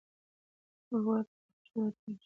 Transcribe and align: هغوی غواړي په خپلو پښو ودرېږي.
هغوی 0.87 1.01
غواړي 1.05 1.23
په 1.31 1.37
خپلو 1.37 1.59
پښو 1.63 1.79
ودرېږي. 1.81 2.13